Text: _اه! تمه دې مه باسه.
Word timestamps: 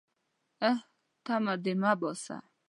_اه! 0.69 0.75
تمه 1.25 1.53
دې 1.63 1.73
مه 1.81 1.91
باسه. 1.99 2.37